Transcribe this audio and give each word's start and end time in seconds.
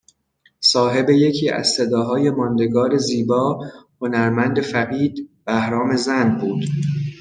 صاحب 0.59 1.09
یکی 1.09 1.49
از 1.49 1.67
صداهای 1.67 2.29
ماندگار 2.29 2.97
زیبا 2.97 3.65
هنرمند 4.01 4.61
فقید 4.61 5.29
بهرام 5.45 5.95
زند 5.95 6.41
بود 6.41 6.61